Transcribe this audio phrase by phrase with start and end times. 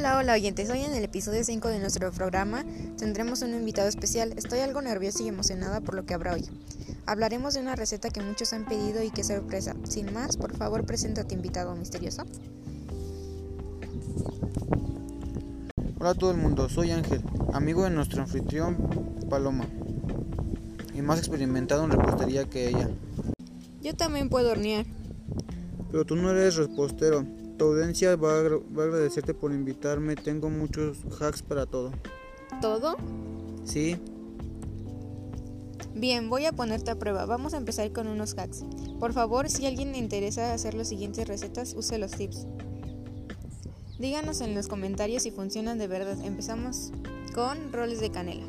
[0.00, 0.70] Hola, hola oyentes.
[0.70, 2.64] Hoy en el episodio 5 de nuestro programa
[2.96, 4.32] tendremos un invitado especial.
[4.34, 6.46] Estoy algo nerviosa y emocionada por lo que habrá hoy.
[7.04, 9.76] Hablaremos de una receta que muchos han pedido y qué sorpresa.
[9.84, 12.24] Sin más, por favor, preséntate invitado misterioso.
[15.98, 18.78] Hola a todo el mundo, soy Ángel, amigo de nuestro anfitrión
[19.28, 19.66] Paloma
[20.94, 22.88] y más experimentado en repostería que ella.
[23.82, 24.86] Yo también puedo hornear.
[25.90, 27.26] Pero tú no eres repostero.
[27.60, 30.16] Tu audiencia va a, va a agradecerte por invitarme.
[30.16, 31.92] Tengo muchos hacks para todo.
[32.62, 32.96] ¿Todo?
[33.66, 33.98] Sí,
[35.94, 37.26] Bien, voy a ponerte a prueba.
[37.26, 38.64] Vamos a empezar con unos hacks.
[38.98, 42.46] Por favor, si a alguien le interesa hacer las siguientes recetas, use los tips.
[43.98, 46.18] Díganos en los comentarios si funcionan de verdad.
[46.24, 46.92] Empezamos
[47.34, 48.46] con roles de canela.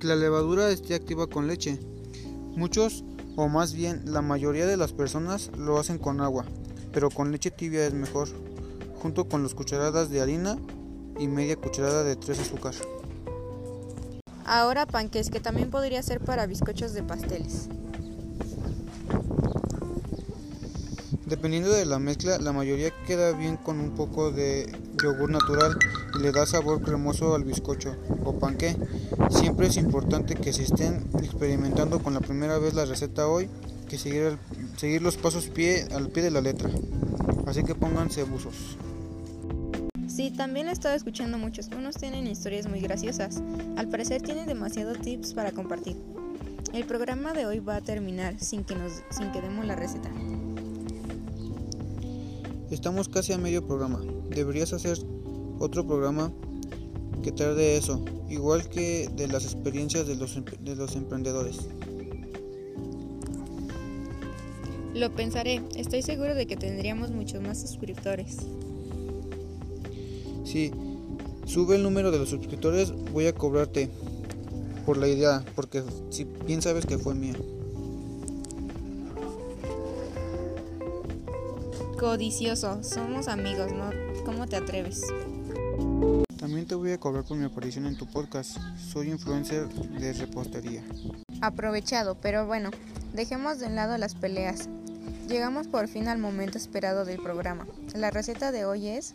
[0.00, 1.78] que la levadura esté activa con leche.
[2.56, 3.04] Muchos,
[3.36, 6.44] o más bien la mayoría de las personas, lo hacen con agua,
[6.92, 8.28] pero con leche tibia es mejor,
[9.00, 10.58] junto con las cucharadas de harina
[11.18, 12.74] y media cucharada de tres azúcar.
[14.44, 17.68] Ahora panques, que también podría ser para bizcochos de pasteles.
[21.26, 24.70] Dependiendo de la mezcla, la mayoría queda bien con un poco de
[25.04, 25.78] yogur natural
[26.14, 28.76] y le da sabor cremoso al bizcocho o panqué.
[29.30, 33.48] Siempre es importante que si estén experimentando con la primera vez la receta hoy,
[33.88, 34.38] que seguir,
[34.76, 35.46] seguir los pasos
[35.94, 36.70] al pie de la letra.
[37.46, 38.78] Así que pónganse buzos.
[40.08, 41.68] Sí, también he estado escuchando muchos.
[41.76, 43.42] Unos tienen historias muy graciosas.
[43.76, 45.96] Al parecer tienen demasiados tips para compartir.
[46.72, 50.10] El programa de hoy va a terminar sin que nos sin que demos la receta.
[52.74, 54.00] Estamos casi a medio programa.
[54.30, 54.98] Deberías hacer
[55.60, 56.32] otro programa
[57.22, 61.60] que tarde eso, igual que de las experiencias de los, em- de los emprendedores.
[64.92, 65.62] Lo pensaré.
[65.76, 68.38] Estoy seguro de que tendríamos muchos más suscriptores.
[70.44, 70.72] Si
[71.46, 73.88] sube el número de los suscriptores, voy a cobrarte
[74.84, 77.34] por la idea, porque si bien sabes que fue mía.
[81.98, 83.90] Codicioso, somos amigos, ¿no?
[84.24, 85.02] ¿Cómo te atreves?
[86.36, 88.58] También te voy a cobrar por mi aparición en tu podcast.
[88.76, 90.82] Soy influencer de repostería.
[91.40, 92.70] Aprovechado, pero bueno,
[93.12, 94.68] dejemos de lado las peleas.
[95.28, 97.66] Llegamos por fin al momento esperado del programa.
[97.94, 99.14] La receta de hoy es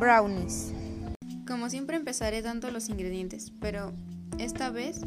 [0.00, 0.72] brownies.
[1.46, 3.92] Como siempre empezaré dando los ingredientes, pero
[4.38, 5.00] esta vez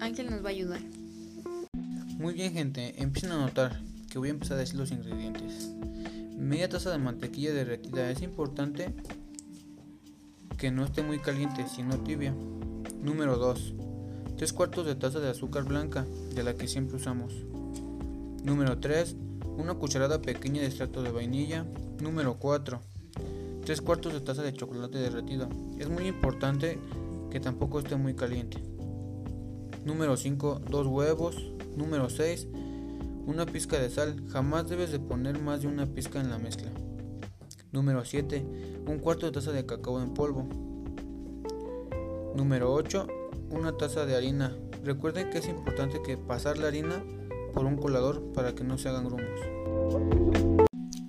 [0.00, 0.80] Ángel nos va a ayudar.
[2.18, 3.85] Muy bien gente, empiecen a notar
[4.16, 5.72] que voy a empezar a decir los ingredientes.
[6.38, 8.10] Media taza de mantequilla derretida.
[8.10, 8.94] Es importante
[10.56, 12.34] que no esté muy caliente, sino tibia.
[13.02, 13.74] Número 2.
[14.38, 17.34] 3 cuartos de taza de azúcar blanca, de la que siempre usamos.
[18.42, 19.16] Número 3.
[19.58, 21.66] Una cucharada pequeña de extracto de vainilla.
[22.00, 22.80] Número 4.
[23.66, 25.50] 3 cuartos de taza de chocolate derretido.
[25.78, 26.78] Es muy importante
[27.30, 28.62] que tampoco esté muy caliente.
[29.84, 30.62] Número 5.
[30.70, 31.52] 2 huevos.
[31.76, 32.48] Número 6.
[33.26, 34.22] Una pizca de sal.
[34.28, 36.70] Jamás debes de poner más de una pizca en la mezcla.
[37.72, 38.46] Número 7.
[38.86, 40.48] Un cuarto de taza de cacao en polvo.
[42.36, 43.08] Número 8.
[43.50, 44.56] Una taza de harina.
[44.84, 47.02] Recuerden que es importante que pasar la harina
[47.52, 49.40] por un colador para que no se hagan grumos.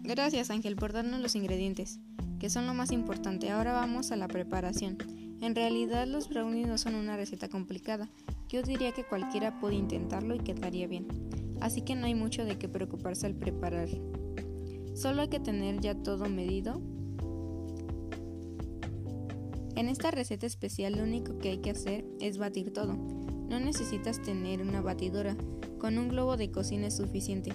[0.01, 1.99] Gracias Ángel por darnos los ingredientes,
[2.39, 3.51] que son lo más importante.
[3.51, 4.97] Ahora vamos a la preparación.
[5.39, 8.09] En realidad los brownies no son una receta complicada.
[8.49, 11.07] Yo diría que cualquiera puede intentarlo y quedaría bien.
[11.61, 13.89] Así que no hay mucho de qué preocuparse al preparar.
[14.93, 16.81] Solo hay que tener ya todo medido.
[19.75, 22.93] En esta receta especial lo único que hay que hacer es batir todo.
[23.49, 25.37] No necesitas tener una batidora,
[25.77, 27.53] con un globo de cocina es suficiente.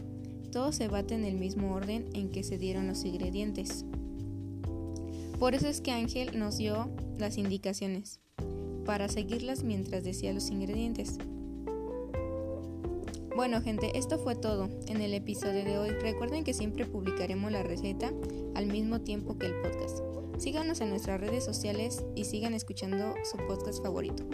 [0.53, 3.85] Todo se bate en el mismo orden en que se dieron los ingredientes.
[5.39, 8.21] Por eso es que Ángel nos dio las indicaciones,
[8.85, 11.19] para seguirlas mientras decía los ingredientes.
[13.35, 15.91] Bueno gente, esto fue todo en el episodio de hoy.
[15.91, 18.13] Recuerden que siempre publicaremos la receta
[18.55, 20.01] al mismo tiempo que el podcast.
[20.37, 24.25] Síganos en nuestras redes sociales y sigan escuchando su podcast favorito,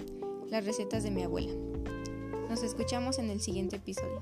[0.48, 1.52] las recetas de mi abuela.
[2.50, 4.20] Nos escuchamos en el siguiente episodio.